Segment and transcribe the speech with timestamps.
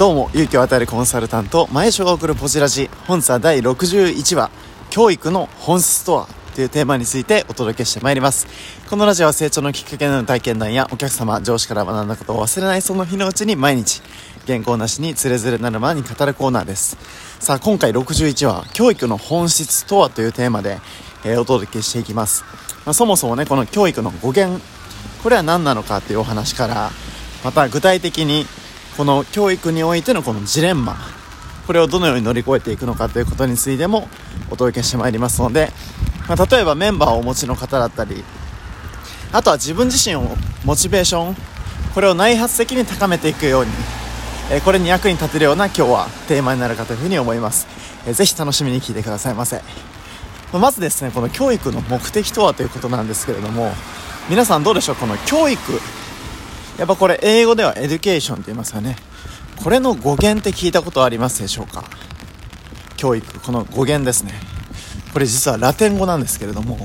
[0.00, 4.50] どうも勇気を与えるコンサルタント前所が送るポジラジ本日は第61話
[4.88, 8.46] 教育の本質とはというテーマについてお届けしてまいります。
[8.88, 14.00] このラジオは成長のきっかけの体験談やお客様上司から学んだことを忘れないその日のうちに毎日
[14.46, 16.96] 原稿なしにつれづれなるままに語るコーナーです。
[17.38, 20.78] さあ今回61話教育の本質とはというテーマで、
[21.26, 22.42] えー、お届けしていきます、
[22.86, 24.62] まあ、そもそもねこの教育の語源
[25.22, 26.90] これは何なのかというお話から
[27.44, 28.46] また具体的に
[29.00, 30.94] この教育においてのこのジレンマ
[31.66, 34.06] これをどのように乗り越えていくのかということについても
[34.50, 35.70] お届けしてまいりますので、
[36.28, 38.22] まあ、例えばメンバーをお持ちの方だったり
[39.32, 41.36] あとは自分自身をモチベーション
[41.94, 43.70] これを内発的に高めていくように、
[44.52, 47.66] えこれに役に立てるような今日はテーマになるかというふうに思います、
[48.06, 49.62] えー、ぜひ楽しみに聞いてくださいませ。
[50.52, 53.72] まずですねこの教育の目的とはということなんですけれども
[54.28, 54.96] 皆さんどうでしょう？
[54.96, 55.58] この教育
[56.80, 58.96] やっぱこれ英語では education って言いますよね。
[59.62, 61.84] これの語源って聞いたことありますでしょうか？
[62.96, 64.32] 教育この語源ですね。
[65.12, 66.78] これ実はラテン語なんですけれども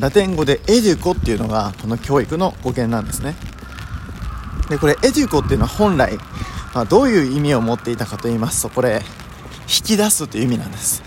[0.00, 3.36] ラテン語で educo っていうのがこの教育の語源なんですね。
[4.68, 6.16] でこれ educo っていうのは本来、
[6.74, 9.00] まあ、どういう意味を持っていたかと言いますとこれ
[9.68, 11.04] 引き出すという意味なんです。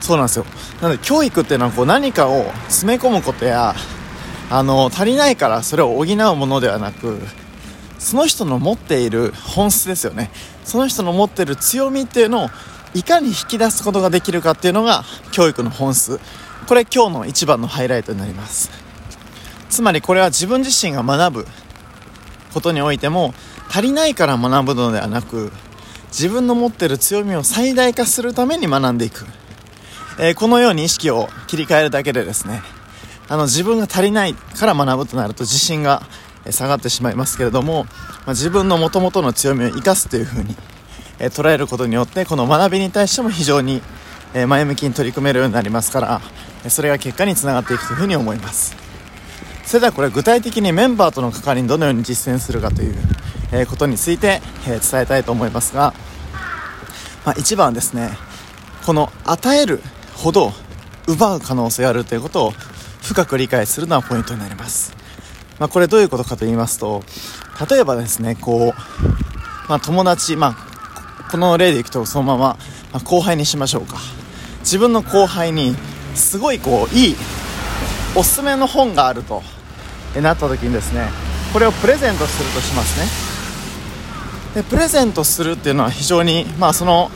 [0.00, 0.46] そうなんですよ。
[0.80, 3.74] なので教育っていうのはこう何かを詰め込むことや
[4.50, 7.18] あの足りないからそれを補うものではなく
[7.98, 10.30] その人の持っている本質ですよね。
[10.64, 12.48] その人の持っている強みっていうのを
[12.94, 16.20] いかに引き出すことができるかっていうのが教育の本質。
[16.66, 18.70] これ今日の一番のハイライトになります。
[19.68, 21.46] つまりこれは自分自身が学ぶ
[22.52, 23.34] ことにおいても
[23.70, 25.52] 足りないから学ぶのではなく
[26.08, 29.26] 自分の持ってる強みを最大化するために学んでいく、
[30.18, 32.62] えー、このように意識を切り替えるだけでですね
[33.28, 36.02] あの自分が足りないから学ぶとなると自信が
[36.50, 37.90] 下がってしまいますけれども、ま
[38.28, 40.56] あ、自分の元々の強みを生かすというふうに、
[41.18, 43.82] えー、捉えることによってこの学びに対しても非常に、
[44.34, 46.20] え、前向きに取り組めるようになりますから
[46.70, 48.76] それが結果につながっていくというふうに思います。
[49.64, 52.94] それではこれ具体的にメンバーとの関わりにどのように実践するかという、
[53.52, 55.92] え、ことについて、え伝えたいと思いますが、
[57.26, 58.10] まあ、一番ですね
[58.86, 59.82] この与える
[60.14, 60.54] ほど
[61.06, 62.52] 奪う可能性があるということを
[63.08, 64.94] 深く理解するのはポイントになります。
[65.58, 67.02] まあ、これどういうことかと言いますと、
[67.70, 72.58] 例えばですね、こう、まあ、友達、まあ、この例でいくとそのまま、
[72.92, 73.96] まあ、後輩にしましょうか。
[74.60, 75.74] 自分の後輩に、
[76.14, 77.16] すごいこう、いい、
[78.14, 79.42] おすすめの本があると、
[80.14, 81.08] えなった時にですね、
[81.54, 83.00] これをプレゼントするとします
[84.54, 84.62] ね。
[84.62, 87.10] で、プレゼントするっていうのは非常に、まあ、その、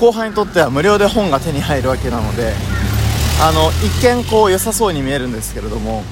[0.00, 2.54] 後輩にとっては無料で本が手に入るわけなので、
[3.42, 6.02] あの一見こう良さそうに見えるんですけれども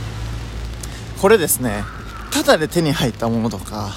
[1.20, 1.84] これですね
[2.30, 3.92] ただで手に入ったものとか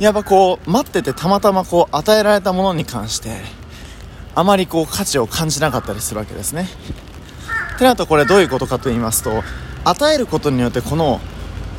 [0.00, 3.36] いわばこう待っててたまたまこう与えられたものに関して
[4.34, 6.68] あまりこう価値を感じなかったりするわけですね。
[7.78, 9.42] てなるとこれどういうことかと言いますと
[9.84, 11.20] 与えることによってこの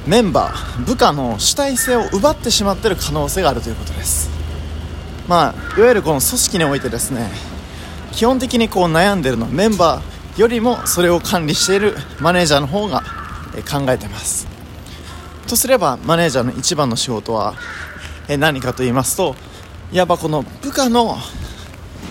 [0.08, 4.30] メンバー部下の主体性を奪ってしまっている可能性があるということです。
[5.28, 7.30] まあいわゆるこの組織においてですね
[8.12, 13.04] 基本的にこう悩んでるのはメンバーよりもそれを管理しているマネージャーの方が
[13.70, 14.48] 考えてます。
[15.48, 17.56] とすればマネージャーの一番の仕事は
[18.40, 19.36] 何かと言いますと
[19.92, 21.18] いわばこの部下の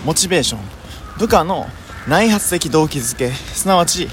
[0.05, 0.61] モチベーション
[1.17, 1.65] 部下の
[2.07, 4.07] 内発的動機づけすなわち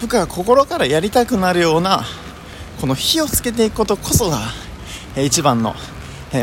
[0.00, 2.02] 部下が心からやりたくなるような
[2.80, 4.40] この火をつけていくことこそが
[5.16, 5.76] 一番の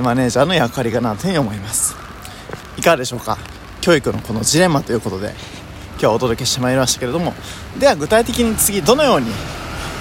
[0.02, 1.96] マネージャーの役割かなというふうに思います。
[2.78, 3.38] いかがでしょうか？
[3.82, 5.34] 教育のこのジレンマということで。
[6.00, 7.34] 今日はお届けしてまいりましたけれども
[7.78, 9.28] では具体的に次どのように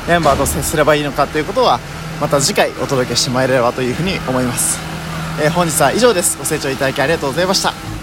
[0.06, 1.80] メンバーと接すればいいのかということは
[2.20, 4.78] また次回お届けしてまいれればというふうに思います、
[5.42, 6.38] えー、本日は以上です。
[6.38, 7.97] ご清聴いただきありがとうございました。